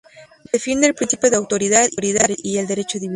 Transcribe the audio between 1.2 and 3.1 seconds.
de autoridad y el derecho divino.